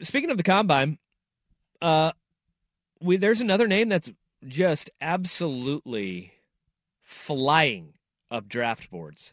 Speaking 0.00 0.30
of 0.30 0.36
the 0.36 0.42
combine, 0.42 0.98
uh, 1.80 2.12
we 3.00 3.16
there's 3.16 3.40
another 3.40 3.68
name 3.68 3.88
that's 3.88 4.10
just 4.46 4.90
absolutely 5.00 6.32
flying 7.02 7.94
up 8.30 8.48
draft 8.48 8.90
boards. 8.90 9.32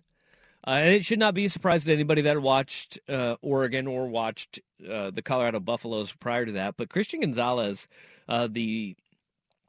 Uh, 0.66 0.72
and 0.72 0.94
it 0.94 1.04
should 1.04 1.20
not 1.20 1.34
be 1.34 1.46
a 1.46 1.50
surprise 1.50 1.84
to 1.84 1.92
anybody 1.94 2.22
that 2.22 2.42
watched 2.42 2.98
uh, 3.10 3.36
Oregon 3.42 3.86
or 3.86 4.08
watched 4.08 4.62
uh, 4.90 5.12
the 5.12 5.22
Colorado 5.22 5.60
Buffaloes 5.60 6.14
prior 6.14 6.46
to 6.46 6.54
that. 6.54 6.78
But 6.78 6.90
Christian 6.90 7.20
Gonzalez, 7.20 7.88
uh, 8.30 8.48
the 8.50 8.96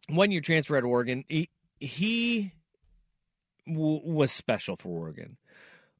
one 0.08 0.30
year 0.30 0.40
transfer 0.40 0.76
at 0.76 0.84
Oregon, 0.84 1.24
he, 1.28 1.48
he 1.80 2.52
w- 3.66 4.02
was 4.04 4.30
special 4.30 4.76
for 4.76 4.88
Oregon. 4.88 5.36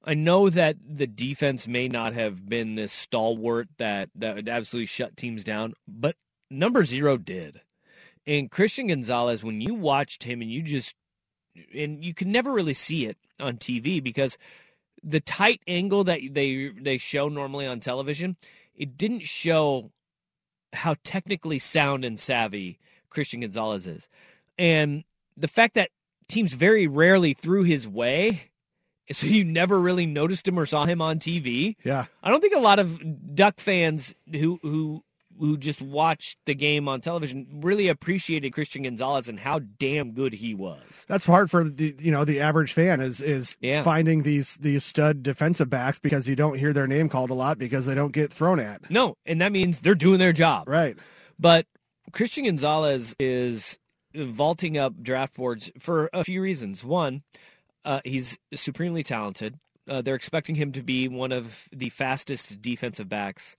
I 0.07 0.15
know 0.15 0.51
that 0.51 0.77
the 0.87 1.07
defense 1.07 1.67
may 1.67 1.89
not 1.89 2.13
have 2.13 2.47
been 2.47 2.75
this 2.75 2.93
stalwart 2.93 3.69
that, 3.79 4.11
that 4.15 4.49
absolutely 4.49 4.87
shut 4.87 5.17
teams 5.17 5.45
down, 5.45 5.75
but 5.89 6.17
number 6.51 6.85
zero 6.85 7.17
did. 7.17 7.61
And 8.27 8.51
Christian 8.51 8.89
Gonzalez, 8.89 9.43
when 9.43 9.61
you 9.61 9.75
watched 9.75 10.25
him 10.25 10.43
and 10.43 10.51
you 10.51 10.63
just, 10.63 10.95
and 11.75 12.05
you 12.05 12.13
can 12.15 12.33
never 12.33 12.53
really 12.53 12.75
see 12.75 13.07
it 13.07 13.17
on 13.41 13.57
TV 13.57 14.03
because 14.03 14.37
the 15.03 15.21
tight 15.21 15.61
angle 15.67 16.05
that 16.05 16.21
they 16.31 16.69
they 16.69 16.99
show 16.99 17.29
normally 17.29 17.67
on 17.67 17.81
television, 17.81 18.37
it 18.75 18.97
didn't 18.97 19.23
show 19.23 19.91
how 20.73 20.97
technically 21.05 21.59
sound 21.59 22.05
and 22.05 22.19
savvy 22.19 22.79
Christian 23.11 23.41
Gonzalez 23.41 23.87
is. 23.87 24.09
And 24.59 25.05
the 25.37 25.49
fact 25.49 25.75
that 25.75 25.91
teams 26.29 26.55
very 26.55 26.87
rarely 26.87 27.35
threw 27.35 27.65
his 27.65 27.87
way, 27.87 28.51
so 29.13 29.27
you 29.27 29.45
never 29.45 29.79
really 29.81 30.07
noticed 30.07 30.47
him 30.49 30.59
or 30.59 30.67
saw 30.67 30.85
him 30.85 31.01
on 31.03 31.19
TV. 31.19 31.77
Yeah. 31.85 32.07
I 32.23 32.31
don't 32.31 32.41
think 32.41 32.55
a 32.55 32.59
lot 32.61 32.79
of 32.79 33.35
Duck 33.35 33.61
fans 33.61 34.15
who 34.33 34.59
who 34.63 35.03
who 35.41 35.57
just 35.57 35.83
watched 35.83 36.39
the 36.47 36.55
game 36.55 36.89
on 36.89 37.01
television 37.01 37.45
really 37.55 37.89
appreciated 37.89 38.53
Christian 38.53 38.85
Gonzalez 38.85 39.29
and 39.29 39.41
how 39.41 39.59
damn 39.81 40.13
good 40.13 40.33
he 40.33 40.55
was. 40.55 41.05
That's 41.09 41.25
hard 41.25 41.51
for 41.51 41.65
the 41.65 41.95
you 41.99 42.13
know 42.13 42.25
the 42.25 42.41
average 42.41 42.73
fan 42.73 43.01
is 43.01 43.21
is 43.21 43.57
Yeah. 43.61 43.83
finding 43.83 44.23
these 44.23 44.57
these 44.61 44.85
stud 44.85 45.23
defensive 45.25 45.69
backs 45.69 45.99
because 45.99 46.29
you 46.29 46.37
don't 46.37 46.57
hear 46.59 46.73
their 46.73 46.87
name 46.87 47.09
called 47.09 47.31
a 47.31 47.35
lot 47.35 47.59
because 47.59 47.85
they 47.87 47.95
don't 47.95 48.13
get 48.13 48.33
thrown 48.33 48.61
at. 48.61 48.89
No, 48.91 49.17
and 49.27 49.41
that 49.41 49.51
means 49.51 49.81
they're 49.81 49.95
doing 49.97 50.19
their 50.21 50.33
job. 50.33 50.69
Right. 50.69 50.97
But 51.39 51.67
Christian 52.13 52.45
Gonzalez 52.45 53.17
is 53.19 53.77
vaulting 54.15 54.79
up 54.79 55.03
draft 55.03 55.35
boards 55.35 55.73
for 55.81 56.09
a 56.13 56.23
few 56.23 56.41
reasons. 56.41 56.85
One, 56.85 57.25
uh, 57.85 58.01
he's 58.05 58.39
supremely 58.55 59.03
talented. 59.03 59.59
Uh, 59.89 60.01
they're 60.03 60.15
expecting 60.15 60.55
him 60.55 60.73
to 60.73 60.83
be 60.83 61.09
one 61.09 61.33
of 61.33 61.69
the 61.73 61.91
fastest 61.91 62.63
defensive 62.63 63.09
backs 63.09 63.57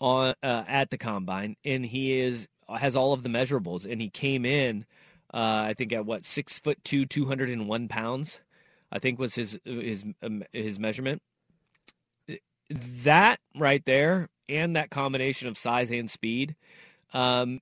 on 0.00 0.34
uh, 0.42 0.64
at 0.66 0.90
the 0.90 0.98
combine, 0.98 1.56
and 1.64 1.84
he 1.84 2.20
is 2.20 2.48
has 2.68 2.96
all 2.96 3.12
of 3.12 3.22
the 3.22 3.28
measurables. 3.28 3.90
And 3.90 4.00
he 4.00 4.08
came 4.08 4.44
in, 4.44 4.86
uh, 5.32 5.64
I 5.68 5.74
think, 5.74 5.92
at 5.92 6.06
what 6.06 6.24
six 6.24 6.58
foot 6.58 6.82
two, 6.84 7.04
two 7.04 7.26
hundred 7.26 7.50
and 7.50 7.68
one 7.68 7.88
pounds. 7.88 8.40
I 8.90 8.98
think 8.98 9.18
was 9.18 9.34
his 9.34 9.58
his 9.64 10.04
um, 10.22 10.42
his 10.52 10.78
measurement. 10.78 11.22
That 13.04 13.38
right 13.54 13.84
there, 13.84 14.28
and 14.48 14.76
that 14.76 14.90
combination 14.90 15.48
of 15.48 15.56
size 15.56 15.90
and 15.90 16.10
speed, 16.10 16.56
um, 17.12 17.60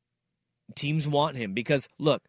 teams 0.74 1.06
want 1.06 1.36
him 1.36 1.52
because 1.52 1.88
look, 1.98 2.22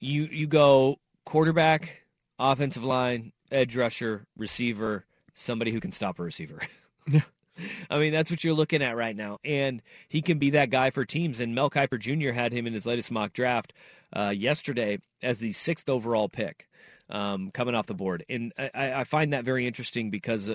you 0.00 0.24
you 0.24 0.46
go 0.46 0.96
quarterback, 1.24 2.04
offensive 2.38 2.84
line, 2.84 3.32
edge 3.50 3.76
rusher, 3.76 4.26
receiver, 4.36 5.04
somebody 5.34 5.72
who 5.72 5.80
can 5.80 5.92
stop 5.92 6.18
a 6.18 6.22
receiver. 6.22 6.60
I 7.90 7.98
mean, 7.98 8.12
that's 8.12 8.30
what 8.30 8.44
you're 8.44 8.54
looking 8.54 8.82
at 8.82 8.96
right 8.96 9.16
now, 9.16 9.38
and 9.44 9.82
he 10.08 10.22
can 10.22 10.38
be 10.38 10.50
that 10.50 10.70
guy 10.70 10.90
for 10.90 11.04
teams. 11.04 11.40
And 11.40 11.54
Mel 11.54 11.70
Kiper 11.70 11.98
Jr. 11.98 12.32
had 12.32 12.52
him 12.52 12.66
in 12.66 12.72
his 12.72 12.86
latest 12.86 13.10
mock 13.10 13.32
draft 13.32 13.72
uh, 14.12 14.32
yesterday 14.36 14.98
as 15.22 15.38
the 15.38 15.52
sixth 15.52 15.88
overall 15.88 16.28
pick, 16.28 16.68
um, 17.10 17.50
coming 17.50 17.74
off 17.74 17.86
the 17.86 17.94
board, 17.94 18.24
and 18.28 18.52
I, 18.58 18.92
I 18.92 19.04
find 19.04 19.32
that 19.32 19.44
very 19.44 19.66
interesting 19.66 20.10
because 20.10 20.54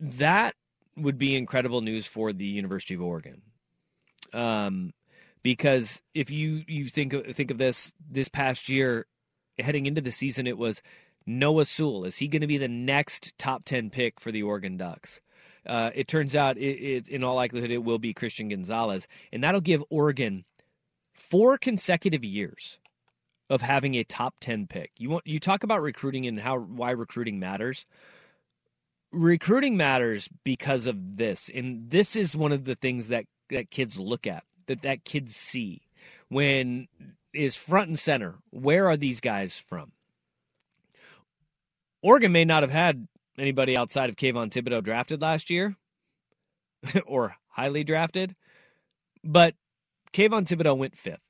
that 0.00 0.54
would 0.96 1.18
be 1.18 1.36
incredible 1.36 1.82
news 1.82 2.06
for 2.06 2.32
the 2.32 2.46
University 2.46 2.94
of 2.94 3.02
Oregon. 3.02 3.42
Um, 4.32 4.92
because 5.42 6.02
if 6.14 6.30
you 6.30 6.64
you 6.66 6.86
think 6.86 7.12
of, 7.12 7.26
think 7.26 7.50
of 7.50 7.58
this 7.58 7.92
this 8.10 8.28
past 8.28 8.68
year, 8.68 9.06
heading 9.62 9.86
into 9.86 10.00
the 10.00 10.12
season, 10.12 10.46
it 10.46 10.58
was 10.58 10.82
Noah 11.26 11.64
Sewell. 11.64 12.04
Is 12.04 12.18
he 12.18 12.28
going 12.28 12.40
to 12.40 12.46
be 12.46 12.58
the 12.58 12.68
next 12.68 13.36
top 13.38 13.64
ten 13.64 13.90
pick 13.90 14.20
for 14.20 14.32
the 14.32 14.42
Oregon 14.42 14.76
Ducks? 14.76 15.20
Uh, 15.66 15.90
it 15.94 16.08
turns 16.08 16.34
out, 16.34 16.56
it, 16.56 16.78
it, 16.78 17.08
in 17.08 17.22
all 17.22 17.34
likelihood, 17.34 17.70
it 17.70 17.84
will 17.84 17.98
be 17.98 18.14
Christian 18.14 18.48
Gonzalez, 18.48 19.06
and 19.30 19.44
that'll 19.44 19.60
give 19.60 19.84
Oregon 19.90 20.44
four 21.12 21.58
consecutive 21.58 22.24
years 22.24 22.78
of 23.50 23.60
having 23.60 23.94
a 23.94 24.04
top 24.04 24.36
ten 24.40 24.66
pick. 24.66 24.92
You 24.96 25.10
want 25.10 25.26
you 25.26 25.38
talk 25.38 25.62
about 25.62 25.82
recruiting 25.82 26.26
and 26.26 26.40
how 26.40 26.58
why 26.58 26.92
recruiting 26.92 27.38
matters. 27.38 27.84
Recruiting 29.12 29.76
matters 29.76 30.28
because 30.44 30.86
of 30.86 31.16
this, 31.16 31.50
and 31.54 31.90
this 31.90 32.16
is 32.16 32.36
one 32.36 32.52
of 32.52 32.64
the 32.64 32.76
things 32.76 33.08
that 33.08 33.26
that 33.50 33.70
kids 33.70 33.98
look 33.98 34.26
at, 34.26 34.44
that 34.66 34.82
that 34.82 35.04
kids 35.04 35.34
see 35.36 35.82
when 36.28 36.86
is 37.32 37.56
front 37.56 37.88
and 37.88 37.98
center. 37.98 38.36
Where 38.50 38.88
are 38.88 38.96
these 38.96 39.20
guys 39.20 39.58
from? 39.58 39.92
Oregon 42.02 42.32
may 42.32 42.44
not 42.44 42.62
have 42.62 42.70
had 42.70 43.06
anybody 43.38 43.76
outside 43.76 44.08
of 44.08 44.16
Kayvon 44.16 44.50
Thibodeaux 44.50 44.82
drafted 44.82 45.20
last 45.20 45.50
year 45.50 45.76
or 47.06 47.36
highly 47.48 47.84
drafted, 47.84 48.34
but 49.22 49.54
Kayvon 50.12 50.46
Thibodeaux 50.46 50.76
went 50.76 50.96
fifth. 50.96 51.20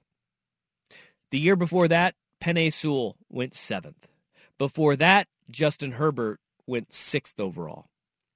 The 1.31 1.39
year 1.39 1.57
before 1.57 1.89
that, 1.89 2.15
Penei 2.41 2.73
Sewell 2.73 3.17
went 3.29 3.55
seventh. 3.55 4.09
Before 4.59 4.97
that, 4.97 5.29
Justin 5.51 5.93
Herbert 5.93 6.41
went 6.67 6.93
sixth 6.93 7.39
overall. 7.41 7.87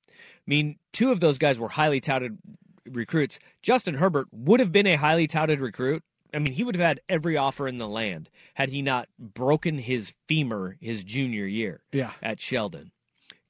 I 0.08 0.12
mean, 0.46 0.76
two 0.92 1.10
of 1.10 1.20
those 1.20 1.38
guys 1.38 1.58
were 1.58 1.68
highly 1.68 2.00
touted 2.00 2.38
recruits. 2.86 3.38
Justin 3.62 3.94
Herbert 3.94 4.28
would 4.30 4.60
have 4.60 4.72
been 4.72 4.86
a 4.86 4.96
highly 4.96 5.26
touted 5.26 5.60
recruit. 5.60 6.02
I 6.34 6.38
mean, 6.40 6.52
he 6.52 6.64
would 6.64 6.74
have 6.74 6.84
had 6.84 7.00
every 7.08 7.36
offer 7.36 7.68
in 7.68 7.76
the 7.76 7.86
land 7.88 8.28
had 8.54 8.68
he 8.70 8.82
not 8.82 9.08
broken 9.18 9.78
his 9.78 10.12
femur 10.28 10.76
his 10.80 11.04
junior 11.04 11.46
year 11.46 11.82
Yeah. 11.92 12.12
at 12.22 12.40
Sheldon. 12.40 12.90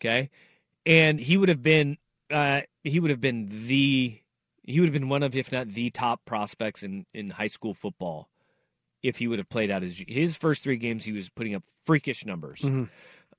Okay, 0.01 0.29
and 0.85 1.19
he 1.19 1.37
would 1.37 1.49
have 1.49 1.63
been 1.63 1.97
uh, 2.31 2.63
he 2.83 3.01
would 3.01 3.11
have 3.11 3.21
been 3.21 3.49
the 3.67 4.21
he 4.63 4.81
would 4.81 4.87
have 4.87 4.93
been 4.95 5.09
one 5.09 5.23
of 5.23 5.35
if 5.37 5.51
not 5.53 5.69
the 5.69 5.91
top 5.91 6.25
prospects 6.25 6.83
in 6.83 7.07
in 7.15 7.31
high 7.31 7.47
school 7.47 7.75
football 7.75 8.29
if 9.03 9.17
he 9.19 9.29
would 9.29 9.39
have 9.39 9.49
played 9.49 9.71
out 9.71 9.83
his 9.83 10.03
his 10.07 10.37
first 10.37 10.63
three 10.63 10.77
games. 10.77 11.05
He 11.05 11.13
was 11.13 11.29
putting 11.31 11.55
up 11.55 11.63
freakish 11.85 12.25
numbers. 12.27 12.61
Mhm. 12.61 12.89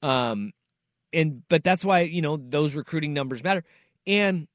Um, 0.02 0.54
and 1.14 1.44
but 1.50 1.64
that's 1.64 1.86
why 1.86 2.02
you 2.02 2.22
know 2.22 2.38
those 2.38 2.74
recruiting 2.74 3.14
numbers 3.14 3.44
matter, 3.44 3.64
and 4.08 4.48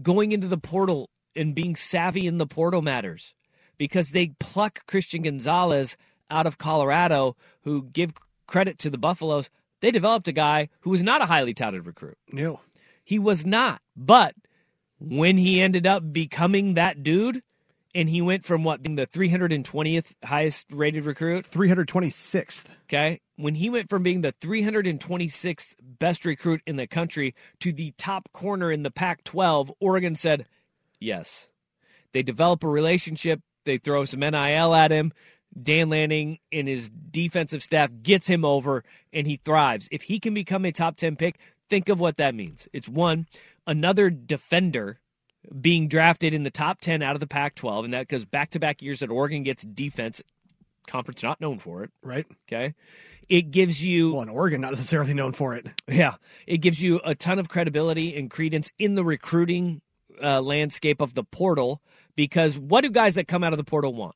going 0.00 0.32
into 0.32 0.46
the 0.48 0.58
portal 0.58 1.10
and 1.36 1.54
being 1.54 1.76
savvy 1.76 2.26
in 2.26 2.38
the 2.38 2.46
portal 2.46 2.82
matters 2.82 3.34
because 3.80 4.10
they 4.10 4.34
pluck 4.38 4.86
Christian 4.86 5.22
Gonzalez 5.22 5.96
out 6.30 6.46
of 6.46 6.58
Colorado, 6.58 7.34
who 7.62 7.84
give 7.84 8.12
credit 8.46 8.78
to 8.80 8.90
the 8.90 8.98
Buffaloes. 8.98 9.48
They 9.80 9.90
developed 9.90 10.28
a 10.28 10.32
guy 10.32 10.68
who 10.80 10.90
was 10.90 11.02
not 11.02 11.22
a 11.22 11.26
highly 11.26 11.54
touted 11.54 11.86
recruit. 11.86 12.18
No. 12.30 12.60
He 13.02 13.18
was 13.18 13.46
not. 13.46 13.80
But 13.96 14.34
when 14.98 15.38
he 15.38 15.62
ended 15.62 15.86
up 15.86 16.12
becoming 16.12 16.74
that 16.74 17.02
dude, 17.02 17.42
and 17.94 18.10
he 18.10 18.20
went 18.20 18.44
from 18.44 18.64
what 18.64 18.82
being 18.82 18.96
the 18.96 19.06
320th 19.06 20.12
highest 20.22 20.66
rated 20.70 21.06
recruit, 21.06 21.50
326th. 21.50 22.64
okay, 22.84 23.18
when 23.36 23.54
he 23.54 23.70
went 23.70 23.88
from 23.88 24.02
being 24.02 24.20
the 24.20 24.34
326th 24.34 25.76
best 25.80 26.26
recruit 26.26 26.60
in 26.66 26.76
the 26.76 26.86
country 26.86 27.34
to 27.60 27.72
the 27.72 27.94
top 27.96 28.30
corner 28.34 28.70
in 28.70 28.82
the 28.82 28.90
Pac 28.90 29.24
12, 29.24 29.72
Oregon 29.80 30.14
said, 30.14 30.44
yes. 31.00 31.48
They 32.12 32.22
develop 32.22 32.62
a 32.62 32.68
relationship, 32.68 33.40
they 33.64 33.78
throw 33.78 34.04
some 34.04 34.20
NIL 34.20 34.74
at 34.74 34.90
him. 34.90 35.12
Dan 35.60 35.88
Lanning 35.88 36.38
and 36.52 36.68
his 36.68 36.90
defensive 36.90 37.62
staff 37.62 37.90
gets 38.02 38.26
him 38.28 38.44
over 38.44 38.84
and 39.12 39.26
he 39.26 39.36
thrives. 39.36 39.88
If 39.90 40.02
he 40.02 40.20
can 40.20 40.32
become 40.32 40.64
a 40.64 40.70
top 40.72 40.96
10 40.96 41.16
pick, 41.16 41.38
think 41.68 41.88
of 41.88 41.98
what 41.98 42.18
that 42.18 42.34
means. 42.34 42.68
It's 42.72 42.88
one, 42.88 43.26
another 43.66 44.10
defender 44.10 45.00
being 45.60 45.88
drafted 45.88 46.34
in 46.34 46.44
the 46.44 46.50
top 46.50 46.80
10 46.80 47.02
out 47.02 47.16
of 47.16 47.20
the 47.20 47.26
Pac 47.26 47.54
12, 47.56 47.86
and 47.86 47.94
that 47.94 48.08
goes 48.08 48.24
back 48.24 48.50
to 48.50 48.60
back 48.60 48.80
years 48.82 49.00
that 49.00 49.10
Oregon 49.10 49.42
gets 49.42 49.62
defense, 49.62 50.22
conference 50.86 51.22
not 51.22 51.40
known 51.40 51.58
for 51.58 51.82
it. 51.82 51.90
Right. 52.02 52.26
Okay. 52.46 52.74
It 53.28 53.50
gives 53.50 53.82
you, 53.84 54.12
Well, 54.12 54.22
in 54.22 54.28
Oregon, 54.28 54.60
not 54.60 54.72
necessarily 54.72 55.14
known 55.14 55.32
for 55.32 55.54
it. 55.54 55.66
yeah, 55.88 56.14
it 56.46 56.58
gives 56.58 56.82
you 56.82 57.00
a 57.04 57.14
ton 57.14 57.38
of 57.38 57.48
credibility 57.48 58.16
and 58.16 58.30
credence 58.30 58.70
in 58.78 58.94
the 58.96 59.04
recruiting 59.04 59.80
uh, 60.22 60.40
landscape 60.42 61.00
of 61.00 61.14
the 61.14 61.24
portal 61.24 61.80
because 62.16 62.58
what 62.58 62.82
do 62.82 62.90
guys 62.90 63.14
that 63.14 63.28
come 63.28 63.44
out 63.44 63.52
of 63.52 63.58
the 63.58 63.64
portal 63.64 63.94
want? 63.94 64.14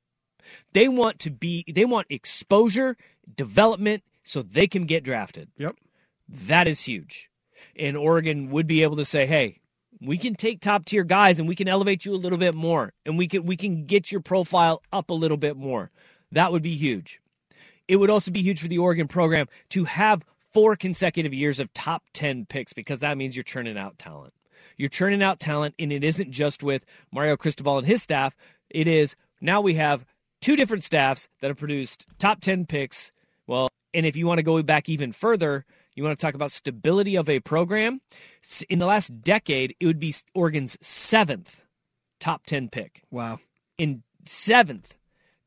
They 0.72 0.88
want 0.88 1.18
to 1.20 1.30
be, 1.30 1.64
they 1.72 1.84
want 1.84 2.06
exposure, 2.10 2.96
development, 3.36 4.02
so 4.22 4.42
they 4.42 4.66
can 4.66 4.84
get 4.84 5.04
drafted. 5.04 5.48
Yep. 5.56 5.76
That 6.28 6.68
is 6.68 6.82
huge. 6.82 7.30
And 7.76 7.96
Oregon 7.96 8.50
would 8.50 8.66
be 8.66 8.82
able 8.82 8.96
to 8.96 9.04
say, 9.04 9.26
"Hey, 9.26 9.60
we 10.00 10.18
can 10.18 10.34
take 10.34 10.60
top 10.60 10.84
tier 10.84 11.04
guys 11.04 11.38
and 11.38 11.48
we 11.48 11.54
can 11.54 11.68
elevate 11.68 12.04
you 12.04 12.14
a 12.14 12.16
little 12.16 12.38
bit 12.38 12.54
more 12.54 12.92
and 13.06 13.16
we 13.16 13.28
can 13.28 13.44
we 13.44 13.56
can 13.56 13.84
get 13.86 14.10
your 14.10 14.20
profile 14.20 14.82
up 14.92 15.10
a 15.10 15.14
little 15.14 15.36
bit 15.36 15.56
more." 15.56 15.90
That 16.32 16.52
would 16.52 16.62
be 16.62 16.74
huge. 16.74 17.20
It 17.86 17.96
would 17.96 18.10
also 18.10 18.30
be 18.30 18.42
huge 18.42 18.60
for 18.60 18.68
the 18.68 18.78
Oregon 18.78 19.08
program 19.08 19.46
to 19.70 19.84
have 19.84 20.24
four 20.52 20.76
consecutive 20.76 21.34
years 21.34 21.60
of 21.60 21.72
top 21.74 22.02
10 22.14 22.46
picks 22.46 22.72
because 22.72 23.00
that 23.00 23.18
means 23.18 23.36
you're 23.36 23.42
churning 23.42 23.76
out 23.76 23.98
talent. 23.98 24.32
You're 24.76 24.88
churning 24.88 25.22
out 25.22 25.40
talent 25.40 25.74
and 25.78 25.92
it 25.92 26.04
isn't 26.04 26.30
just 26.30 26.62
with 26.62 26.84
Mario 27.12 27.36
Cristobal 27.36 27.78
and 27.78 27.86
his 27.86 28.02
staff. 28.02 28.36
It 28.70 28.86
is 28.86 29.16
now 29.40 29.60
we 29.60 29.74
have 29.74 30.04
two 30.40 30.56
different 30.56 30.82
staffs 30.82 31.28
that 31.40 31.48
have 31.48 31.58
produced 31.58 32.06
top 32.18 32.40
10 32.40 32.66
picks. 32.66 33.12
Well, 33.46 33.68
and 33.92 34.04
if 34.06 34.16
you 34.16 34.26
want 34.26 34.38
to 34.38 34.42
go 34.42 34.62
back 34.62 34.88
even 34.88 35.12
further, 35.12 35.64
you 35.94 36.02
want 36.02 36.18
to 36.18 36.26
talk 36.26 36.34
about 36.34 36.50
stability 36.50 37.16
of 37.16 37.28
a 37.28 37.40
program. 37.40 38.00
In 38.68 38.78
the 38.78 38.86
last 38.86 39.22
decade, 39.22 39.76
it 39.78 39.86
would 39.86 39.98
be 39.98 40.14
Oregon's 40.34 40.76
seventh 40.80 41.62
top 42.20 42.44
10 42.46 42.68
pick. 42.68 43.02
Wow. 43.10 43.38
In 43.78 44.02
seventh. 44.24 44.96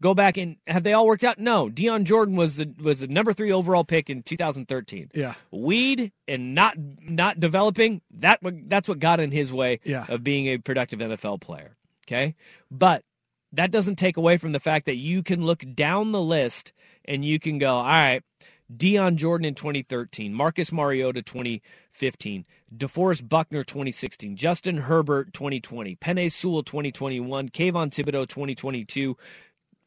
Go 0.01 0.13
back 0.13 0.37
and 0.37 0.57
have 0.67 0.83
they 0.83 0.93
all 0.93 1.07
worked 1.07 1.23
out? 1.23 1.39
No. 1.39 1.69
Dion 1.69 2.05
Jordan 2.05 2.35
was 2.35 2.55
the 2.57 2.71
was 2.81 2.99
the 2.99 3.07
number 3.07 3.33
three 3.33 3.51
overall 3.51 3.83
pick 3.83 4.09
in 4.11 4.21
2013. 4.21 5.09
Yeah. 5.13 5.33
Weed 5.51 6.11
and 6.27 6.53
not 6.53 6.75
not 7.01 7.39
developing 7.39 8.01
that 8.19 8.39
that's 8.67 8.87
what 8.87 8.99
got 8.99 9.19
in 9.19 9.31
his 9.31 9.51
way 9.51 9.79
Yeah. 9.83 10.05
of 10.07 10.23
being 10.23 10.45
a 10.47 10.57
productive 10.59 10.99
NFL 10.99 11.41
player. 11.41 11.75
Okay, 12.07 12.35
but 12.69 13.03
that 13.53 13.71
doesn't 13.71 13.95
take 13.95 14.17
away 14.17 14.37
from 14.37 14.51
the 14.51 14.59
fact 14.59 14.85
that 14.85 14.97
you 14.97 15.23
can 15.23 15.43
look 15.45 15.63
down 15.73 16.11
the 16.11 16.21
list 16.21 16.73
and 17.05 17.25
you 17.25 17.39
can 17.39 17.57
go, 17.57 17.75
all 17.77 17.83
right, 17.85 18.21
Dion 18.75 19.15
Jordan 19.17 19.45
in 19.45 19.55
2013, 19.55 20.33
Marcus 20.33 20.71
Mariota 20.73 21.21
2015, 21.21 22.45
DeForest 22.75 23.27
Buckner 23.29 23.63
2016, 23.63 24.35
Justin 24.35 24.77
Herbert 24.77 25.33
2020, 25.33 25.95
Penei 25.95 26.31
Sewell 26.31 26.63
2021, 26.63 27.49
Kayvon 27.49 27.89
Thibodeaux 27.89 28.27
2022, 28.27 29.15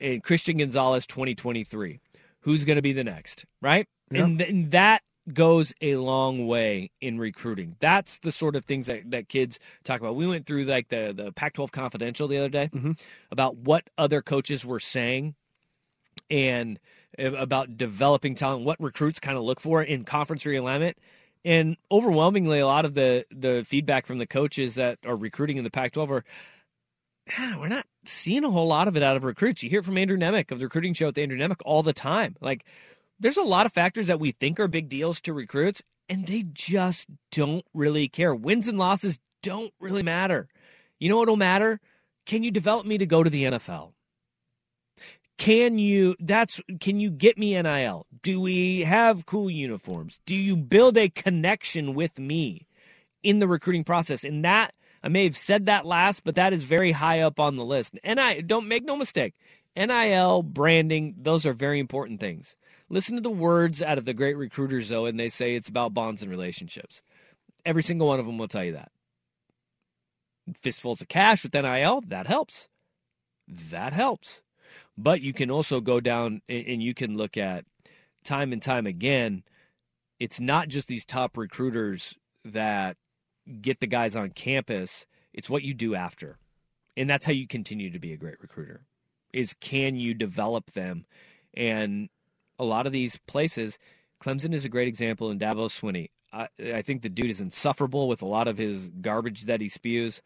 and 0.01 0.23
Christian 0.23 0.59
Gonzalez 0.59 1.07
2023. 1.07 2.01
Who's 2.41 2.65
going 2.65 2.77
to 2.77 2.83
be 2.83 2.93
the 2.95 3.05
next, 3.05 3.45
right? 3.61 3.87
And, 4.11 4.39
th- 4.39 4.51
and 4.51 4.71
that 4.71 5.03
goes 5.33 5.75
a 5.83 5.97
long 5.97 6.47
way 6.47 6.91
in 7.01 7.19
recruiting. 7.19 7.77
That's 7.81 8.19
the 8.21 8.33
sort 8.33 8.57
of 8.57 8.65
things 8.65 8.87
that, 8.87 9.11
that 9.11 9.29
kids 9.29 9.59
talk 9.85 10.01
about. 10.01 10.17
We 10.17 10.27
went 10.27 10.47
through 10.47 10.65
like 10.65 10.89
the, 10.89 11.13
the 11.15 11.33
Pac 11.33 11.53
12 11.53 11.71
Confidential 11.71 12.27
the 12.29 12.39
other 12.39 12.49
day 12.49 12.71
Mhm. 12.73 12.99
about 13.31 13.57
what 13.59 13.91
other 13.99 14.23
coaches 14.23 14.65
were 14.65 14.81
saying 14.81 15.35
and 16.31 16.79
about 17.19 17.77
developing 17.77 18.35
talent, 18.35 18.65
what 18.65 18.81
recruits 18.81 19.21
kind 19.21 19.37
of 19.37 19.45
look 19.45 19.61
for 19.61 19.83
in 19.83 20.05
conference 20.05 20.45
realignment. 20.45 20.95
And 21.45 21.77
overwhelmingly, 21.91 22.59
a 22.61 22.67
lot 22.67 22.85
of 22.85 22.95
the, 22.95 23.25
the 23.31 23.65
feedback 23.67 24.07
from 24.07 24.19
the 24.19 24.27
coaches 24.27 24.75
that 24.77 24.99
are 25.05 25.17
recruiting 25.17 25.57
in 25.57 25.65
the 25.65 25.71
Pac 25.71 25.93
12 25.93 26.11
are, 26.11 26.25
we're 27.59 27.69
not 27.69 27.87
seeing 28.05 28.45
a 28.45 28.51
whole 28.51 28.67
lot 28.67 28.89
of 28.89 28.97
it 28.97 29.03
out 29.03 29.17
of 29.17 29.25
recruits. 29.25 29.63
You 29.63 29.71
hear 29.71 29.83
from 29.83 29.99
Andrew 29.99 30.19
Nemec 30.19 30.51
of 30.51 30.59
the 30.59 30.67
recruiting 30.67 30.95
show 30.95 31.11
the 31.11 31.23
Andrew 31.23 31.39
Nemec 31.39 31.61
all 31.65 31.83
the 31.83 31.93
time. 31.93 32.37
Like, 32.41 32.65
there's 33.19 33.37
a 33.37 33.43
lot 33.43 33.67
of 33.67 33.73
factors 33.73 34.07
that 34.09 34.21
we 34.21 34.33
think 34.33 34.59
are 34.59 34.69
big 34.69 34.89
deals 34.89 35.21
to 35.23 35.33
recruits, 35.33 35.83
and 36.09 36.27
they 36.27 36.45
just 36.53 37.09
don't 37.31 37.65
really 37.75 38.09
care. 38.09 38.35
Wins 38.35 38.67
and 38.69 38.79
losses 38.79 39.19
don't 39.43 39.73
really 39.81 40.03
matter. 40.03 40.49
You 40.99 41.09
know 41.09 41.19
what'll 41.19 41.37
matter? 41.37 41.81
Can 42.27 42.43
you 42.43 42.51
develop 42.51 42.87
me 42.87 42.99
to 42.99 43.07
go 43.07 43.23
to 43.23 43.31
the 43.31 43.45
NFL? 43.45 43.93
Can 45.39 45.79
you 45.79 46.17
that's 46.21 46.61
can 46.81 47.01
you 47.01 47.11
get 47.11 47.39
me 47.39 47.61
NIL? 47.61 48.07
Do 48.23 48.43
we 48.43 48.81
have 48.81 49.25
cool 49.25 49.49
uniforms? 49.49 50.21
Do 50.27 50.37
you 50.37 50.55
build 50.55 50.99
a 50.99 51.09
connection 51.09 51.95
with 51.95 52.19
me 52.19 52.67
in 53.23 53.39
the 53.39 53.49
recruiting 53.49 53.85
process? 53.85 54.23
And 54.23 54.45
that 54.45 54.75
I 55.03 55.09
may 55.09 55.25
have 55.25 55.37
said 55.37 55.67
that 55.67 55.87
last, 55.87 56.25
but 56.25 56.35
that 56.35 56.53
is 56.53 56.63
very 56.63 56.93
high 56.93 57.21
up 57.21 57.41
on 57.41 57.57
the 57.57 57.65
list. 57.65 57.99
And 58.05 58.21
I 58.21 58.41
don't 58.41 58.69
make 58.69 58.85
no 58.85 58.97
mistake. 58.97 59.35
NIL, 59.77 60.43
branding, 60.43 61.15
those 61.17 61.47
are 61.47 61.53
very 61.53 61.79
important 61.79 62.21
things. 62.21 62.57
Listen 62.89 63.15
to 63.15 63.23
the 63.23 63.31
words 63.31 63.83
out 63.83 63.99
of 63.99 64.05
the 64.05 64.13
great 64.13 64.37
recruiters, 64.37 64.89
though, 64.89 65.07
and 65.07 65.19
they 65.19 65.29
say 65.29 65.55
it's 65.55 65.69
about 65.69 65.95
bonds 65.95 66.23
and 66.23 66.31
relationships. 66.31 67.03
Every 67.65 67.83
single 67.83 68.09
one 68.09 68.21
of 68.21 68.27
them 68.27 68.37
will 68.37 68.49
tell 68.49 68.65
you 68.65 68.73
that. 68.73 68.91
Fistfuls 70.61 71.01
of 71.01 71.09
cash 71.09 71.45
with 71.45 71.55
NIL, 71.55 72.03
that 72.09 72.27
helps. 72.27 72.69
That 73.47 73.93
helps. 73.93 74.43
But 74.99 75.23
you 75.23 75.33
can 75.33 75.51
also 75.51 75.81
go 75.81 76.01
down 76.01 76.43
and 76.49 76.83
you 76.83 76.95
can 76.95 77.17
look 77.17 77.37
at 77.37 77.65
time 78.25 78.53
and 78.53 78.61
time 78.61 78.87
again. 78.87 79.45
It's 80.19 80.41
not 80.41 80.69
just 80.69 80.89
these 80.89 81.05
top 81.05 81.37
recruiters 81.37 82.19
that 82.45 82.97
get 83.61 83.81
the 83.81 83.87
guys 83.87 84.17
on 84.17 84.31
campus, 84.31 85.07
it's 85.33 85.51
what 85.51 85.63
you 85.63 85.75
do 85.75 85.95
after. 85.95 86.39
And 86.97 87.09
that's 87.09 87.25
how 87.27 87.33
you 87.33 87.47
continue 87.47 87.91
to 87.91 87.99
be 87.99 88.13
a 88.13 88.17
great 88.17 88.41
recruiter. 88.41 88.83
Is 89.33 89.55
can 89.55 89.97
you 89.97 90.15
develop 90.15 90.73
them? 90.73 91.07
And 91.55 92.09
a 92.59 92.65
lot 92.65 92.87
of 92.87 92.93
these 92.93 93.19
places, 93.27 93.79
Clemson 94.23 94.53
is 94.53 94.65
a 94.65 94.69
great 94.69 94.89
example, 94.89 95.31
in 95.31 95.39
Dabo 95.39 95.69
Swinney. 95.69 96.11
I, 96.33 96.49
I 96.75 96.83
think 96.83 97.03
the 97.03 97.09
dude 97.09 97.31
is 97.31 97.41
insufferable 97.41 98.07
with 98.09 98.23
a 98.23 98.27
lot 98.27 98.49
of 98.49 98.59
his 98.59 98.91
garbage 99.01 99.43
that 99.43 99.61
he 99.61 99.69
spews, 99.69 100.21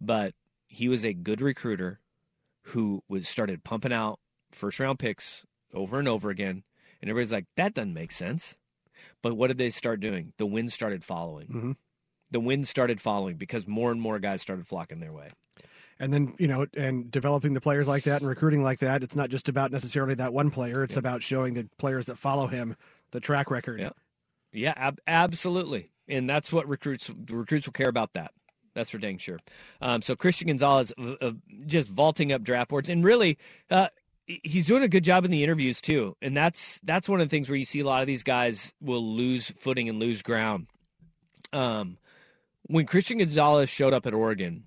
but 0.00 0.34
he 0.66 0.88
was 0.88 1.04
a 1.04 1.12
good 1.14 1.40
recruiter 1.40 2.00
who 2.62 3.02
was 3.08 3.26
started 3.28 3.64
pumping 3.64 3.92
out 3.92 4.20
first 4.52 4.78
round 4.78 4.98
picks 4.98 5.44
over 5.72 5.98
and 5.98 6.08
over 6.08 6.30
again, 6.30 6.62
and 7.00 7.10
everybody's 7.10 7.32
like, 7.32 7.46
that 7.56 7.74
doesn't 7.74 7.94
make 7.94 8.12
sense. 8.12 8.56
But 9.22 9.34
what 9.34 9.48
did 9.48 9.58
they 9.58 9.70
start 9.70 10.00
doing? 10.00 10.32
The 10.38 10.46
wind 10.46 10.72
started 10.72 11.04
following. 11.04 11.46
Mhm. 11.48 11.76
The 12.30 12.40
wind 12.40 12.68
started 12.68 13.00
following 13.00 13.36
because 13.36 13.66
more 13.66 13.90
and 13.90 14.00
more 14.00 14.18
guys 14.18 14.42
started 14.42 14.66
flocking 14.66 15.00
their 15.00 15.12
way. 15.12 15.30
And 16.00 16.12
then, 16.12 16.34
you 16.38 16.46
know, 16.46 16.66
and 16.76 17.10
developing 17.10 17.54
the 17.54 17.60
players 17.60 17.88
like 17.88 18.04
that 18.04 18.20
and 18.20 18.28
recruiting 18.28 18.62
like 18.62 18.78
that, 18.80 19.02
it's 19.02 19.16
not 19.16 19.30
just 19.30 19.48
about 19.48 19.72
necessarily 19.72 20.14
that 20.14 20.32
one 20.32 20.50
player. 20.50 20.84
It's 20.84 20.96
about 20.96 21.22
showing 21.22 21.54
the 21.54 21.68
players 21.78 22.06
that 22.06 22.16
follow 22.16 22.46
him 22.46 22.76
the 23.10 23.20
track 23.20 23.50
record. 23.50 23.80
Yeah. 23.80 23.90
Yeah, 24.52 24.74
ab- 24.76 25.00
absolutely, 25.06 25.90
and 26.08 26.28
that's 26.28 26.52
what 26.52 26.66
recruits 26.68 27.10
recruits 27.28 27.66
will 27.66 27.72
care 27.72 27.88
about. 27.88 28.14
That 28.14 28.32
that's 28.74 28.90
for 28.90 28.98
dang 28.98 29.18
sure. 29.18 29.38
Um, 29.80 30.00
so 30.02 30.16
Christian 30.16 30.48
Gonzalez 30.48 30.92
uh, 30.98 31.32
just 31.66 31.90
vaulting 31.90 32.32
up 32.32 32.42
draft 32.42 32.70
boards, 32.70 32.88
and 32.88 33.04
really, 33.04 33.38
uh, 33.70 33.88
he's 34.26 34.66
doing 34.66 34.82
a 34.82 34.88
good 34.88 35.04
job 35.04 35.24
in 35.24 35.30
the 35.30 35.42
interviews 35.44 35.80
too. 35.80 36.16
And 36.22 36.36
that's 36.36 36.80
that's 36.82 37.08
one 37.08 37.20
of 37.20 37.26
the 37.26 37.30
things 37.30 37.50
where 37.50 37.56
you 37.56 37.64
see 37.64 37.80
a 37.80 37.84
lot 37.84 38.00
of 38.00 38.06
these 38.06 38.22
guys 38.22 38.72
will 38.80 39.04
lose 39.04 39.50
footing 39.50 39.88
and 39.88 39.98
lose 39.98 40.22
ground. 40.22 40.66
Um, 41.52 41.98
when 42.68 42.86
Christian 42.86 43.18
Gonzalez 43.18 43.68
showed 43.68 43.92
up 43.92 44.06
at 44.06 44.14
Oregon, 44.14 44.66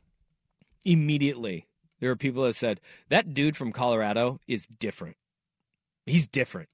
immediately 0.84 1.68
there 2.00 2.10
were 2.10 2.16
people 2.16 2.44
that 2.44 2.56
said 2.56 2.82
that 3.10 3.34
dude 3.34 3.56
from 3.56 3.72
Colorado 3.72 4.40
is 4.48 4.68
different. 4.68 5.16
He's 6.06 6.28
different. 6.28 6.70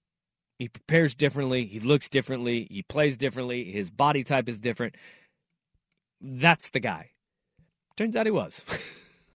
He 0.57 0.69
prepares 0.69 1.13
differently. 1.13 1.65
He 1.65 1.79
looks 1.79 2.09
differently. 2.09 2.67
He 2.71 2.81
plays 2.81 3.17
differently. 3.17 3.65
His 3.65 3.91
body 3.91 4.23
type 4.23 4.49
is 4.49 4.59
different. 4.59 4.95
That's 6.19 6.71
the 6.71 6.79
guy. 6.79 7.11
Turns 7.95 8.15
out 8.15 8.25
he 8.25 8.31
was. 8.31 8.63